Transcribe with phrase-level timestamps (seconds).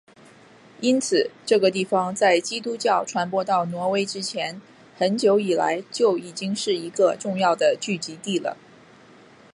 [0.79, 4.59] 因此这个地方在基督教传播到挪威之前
[4.97, 8.57] 很久以来就已经是一个重要的聚集地了。